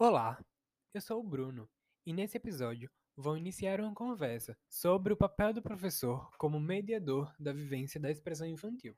Olá, 0.00 0.40
eu 0.94 1.00
sou 1.00 1.18
o 1.18 1.28
Bruno 1.28 1.68
e 2.06 2.12
nesse 2.12 2.36
episódio 2.36 2.88
vou 3.16 3.36
iniciar 3.36 3.80
uma 3.80 3.92
conversa 3.92 4.56
sobre 4.68 5.12
o 5.12 5.16
papel 5.16 5.52
do 5.52 5.60
professor 5.60 6.30
como 6.38 6.60
mediador 6.60 7.34
da 7.36 7.52
vivência 7.52 7.98
da 7.98 8.08
expressão 8.08 8.46
infantil. 8.46 8.96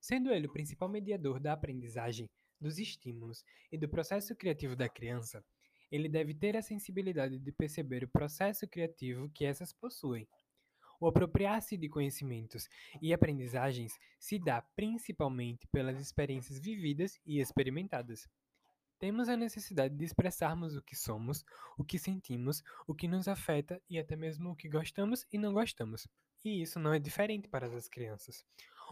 Sendo 0.00 0.30
ele 0.30 0.46
o 0.46 0.52
principal 0.52 0.88
mediador 0.88 1.40
da 1.40 1.52
aprendizagem, 1.52 2.30
dos 2.60 2.78
estímulos 2.78 3.44
e 3.72 3.76
do 3.76 3.88
processo 3.88 4.36
criativo 4.36 4.76
da 4.76 4.88
criança, 4.88 5.44
ele 5.90 6.08
deve 6.08 6.32
ter 6.32 6.56
a 6.56 6.62
sensibilidade 6.62 7.36
de 7.36 7.50
perceber 7.50 8.04
o 8.04 8.08
processo 8.08 8.68
criativo 8.68 9.28
que 9.30 9.44
essas 9.44 9.72
possuem. 9.72 10.28
O 11.00 11.08
apropriar-se 11.08 11.76
de 11.76 11.88
conhecimentos 11.88 12.68
e 13.02 13.12
aprendizagens 13.12 13.98
se 14.20 14.38
dá 14.38 14.62
principalmente 14.76 15.66
pelas 15.72 16.00
experiências 16.00 16.60
vividas 16.60 17.18
e 17.26 17.40
experimentadas. 17.40 18.28
Temos 19.04 19.28
a 19.28 19.36
necessidade 19.36 19.94
de 19.94 20.02
expressarmos 20.02 20.74
o 20.74 20.80
que 20.80 20.96
somos, 20.96 21.44
o 21.76 21.84
que 21.84 21.98
sentimos, 21.98 22.62
o 22.86 22.94
que 22.94 23.06
nos 23.06 23.28
afeta 23.28 23.78
e 23.86 23.98
até 23.98 24.16
mesmo 24.16 24.52
o 24.52 24.56
que 24.56 24.66
gostamos 24.66 25.26
e 25.30 25.36
não 25.36 25.52
gostamos. 25.52 26.08
E 26.42 26.62
isso 26.62 26.80
não 26.80 26.94
é 26.94 26.98
diferente 26.98 27.46
para 27.46 27.66
as 27.66 27.86
crianças. 27.86 28.42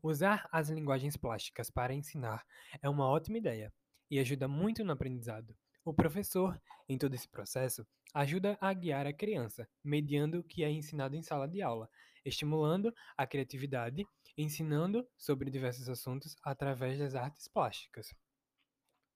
Usar 0.00 0.48
as 0.52 0.70
linguagens 0.70 1.16
plásticas 1.16 1.70
para 1.70 1.92
ensinar 1.92 2.46
é 2.80 2.88
uma 2.88 3.04
ótima 3.08 3.38
ideia 3.38 3.74
e 4.08 4.20
ajuda 4.20 4.46
muito 4.46 4.84
no 4.84 4.92
aprendizado. 4.92 5.56
O 5.84 5.92
professor, 5.92 6.56
em 6.88 6.96
todo 6.96 7.14
esse 7.14 7.28
processo, 7.28 7.84
ajuda 8.14 8.56
a 8.60 8.72
guiar 8.72 9.08
a 9.08 9.12
criança, 9.12 9.68
mediando 9.82 10.38
o 10.38 10.44
que 10.44 10.62
é 10.62 10.70
ensinado 10.70 11.16
em 11.16 11.22
sala 11.22 11.48
de 11.48 11.62
aula, 11.62 11.90
estimulando 12.24 12.94
a 13.16 13.26
criatividade, 13.26 14.06
ensinando 14.38 15.04
sobre 15.18 15.50
diversos 15.50 15.88
assuntos 15.88 16.36
através 16.44 16.96
das 16.96 17.16
artes 17.16 17.48
plásticas. 17.48 18.14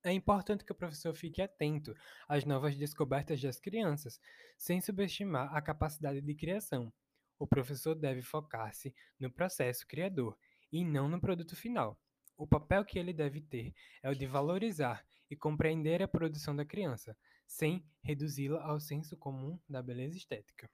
É 0.03 0.13
importante 0.13 0.65
que 0.65 0.73
o 0.73 0.75
professor 0.75 1.15
fique 1.15 1.43
atento 1.43 1.95
às 2.27 2.45
novas 2.47 2.75
descobertas 2.75 3.41
das 3.41 3.61
crianças, 3.61 4.19
sem 4.57 4.81
subestimar 4.81 5.55
a 5.55 5.61
capacidade 5.61 6.23
de 6.23 6.35
criação. 6.35 6.91
O 7.39 7.47
professor 7.47 7.95
deve 7.95 8.23
focar-se 8.23 8.95
no 9.19 9.31
processo 9.31 9.87
criador 9.87 10.39
e 10.73 10.85
não 10.85 11.09
no 11.09 11.21
produto 11.21 11.55
final. 11.55 11.99
O 12.37 12.47
papel 12.47 12.85
que 12.85 12.99
ele 12.99 13.13
deve 13.13 13.43
ter 13.43 13.75
é 14.03 14.09
o 14.09 14.15
de 14.15 14.27
valorizar 14.27 15.05
e 15.31 15.37
compreender 15.37 16.03
a 16.03 16.09
produção 16.09 16.57
da 16.57 16.65
criança, 16.65 17.17
sem 17.47 17.85
reduzi-la 18.03 18.63
ao 18.65 18.81
senso 18.81 19.17
comum 19.19 19.61
da 19.69 19.83
beleza 19.83 20.17
estética. 20.17 20.71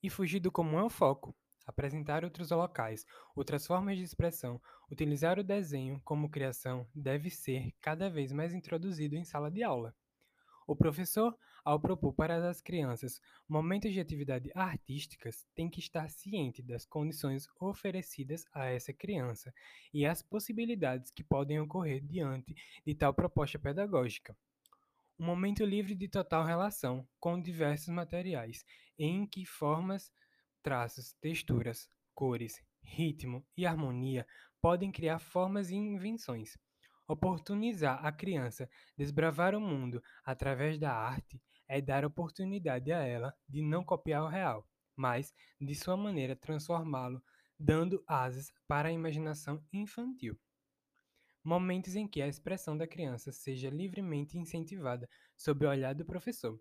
E 0.00 0.08
fugir 0.08 0.38
do 0.38 0.52
comum 0.52 0.78
é 0.78 0.84
o 0.84 0.90
foco 0.90 1.34
apresentar 1.66 2.24
outros 2.24 2.50
locais, 2.50 3.06
outras 3.34 3.66
formas 3.66 3.98
de 3.98 4.04
expressão, 4.04 4.60
utilizar 4.90 5.38
o 5.38 5.44
desenho 5.44 6.00
como 6.04 6.30
criação 6.30 6.86
deve 6.94 7.30
ser 7.30 7.72
cada 7.80 8.08
vez 8.10 8.32
mais 8.32 8.54
introduzido 8.54 9.16
em 9.16 9.24
sala 9.24 9.50
de 9.50 9.62
aula. 9.62 9.94
O 10.66 10.76
professor, 10.76 11.36
ao 11.64 11.78
propor 11.80 12.12
para 12.12 12.48
as 12.48 12.60
crianças 12.60 13.20
momentos 13.48 13.92
de 13.92 14.00
atividade 14.00 14.50
artísticas, 14.54 15.46
tem 15.54 15.68
que 15.68 15.80
estar 15.80 16.08
ciente 16.08 16.62
das 16.62 16.84
condições 16.84 17.48
oferecidas 17.60 18.44
a 18.52 18.66
essa 18.66 18.92
criança 18.92 19.52
e 19.92 20.06
as 20.06 20.22
possibilidades 20.22 21.10
que 21.10 21.24
podem 21.24 21.60
ocorrer 21.60 22.00
diante 22.00 22.54
de 22.86 22.94
tal 22.94 23.12
proposta 23.12 23.58
pedagógica. 23.58 24.36
Um 25.18 25.26
momento 25.26 25.64
livre 25.64 25.94
de 25.94 26.08
total 26.08 26.44
relação 26.44 27.06
com 27.20 27.40
diversos 27.40 27.88
materiais, 27.88 28.64
em 28.98 29.26
que 29.26 29.44
formas 29.44 30.10
Traços, 30.62 31.12
texturas, 31.20 31.88
cores, 32.14 32.62
ritmo 32.82 33.44
e 33.56 33.66
harmonia 33.66 34.24
podem 34.60 34.92
criar 34.92 35.18
formas 35.18 35.70
e 35.70 35.74
invenções. 35.74 36.56
Oportunizar 37.08 38.04
a 38.06 38.12
criança 38.12 38.70
desbravar 38.96 39.56
o 39.56 39.60
mundo 39.60 40.00
através 40.24 40.78
da 40.78 40.92
arte 40.92 41.42
é 41.66 41.80
dar 41.80 42.04
oportunidade 42.04 42.92
a 42.92 42.98
ela 42.98 43.34
de 43.48 43.60
não 43.60 43.84
copiar 43.84 44.22
o 44.22 44.28
real, 44.28 44.68
mas, 44.94 45.34
de 45.60 45.74
sua 45.74 45.96
maneira, 45.96 46.36
transformá-lo, 46.36 47.20
dando 47.58 48.02
asas 48.06 48.52
para 48.68 48.88
a 48.88 48.92
imaginação 48.92 49.64
infantil. 49.72 50.38
Momentos 51.42 51.96
em 51.96 52.06
que 52.06 52.22
a 52.22 52.28
expressão 52.28 52.76
da 52.76 52.86
criança 52.86 53.32
seja 53.32 53.68
livremente 53.68 54.38
incentivada 54.38 55.08
sob 55.36 55.66
o 55.66 55.68
olhar 55.68 55.92
do 55.92 56.04
professor. 56.04 56.60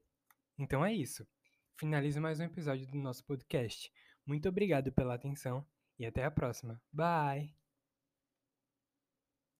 Então 0.58 0.84
é 0.84 0.92
isso 0.92 1.28
finalizo 1.78 2.22
mais 2.22 2.40
um 2.40 2.44
episódio 2.44 2.88
do 2.88 2.98
nosso 2.98 3.24
podcast. 3.26 3.92
Muito 4.26 4.48
obrigado 4.50 4.92
pela 4.92 5.16
atenção 5.16 5.66
e 5.98 6.06
até 6.06 6.24
a 6.24 6.32
próxima. 6.32 6.82
Bye! 6.92 7.61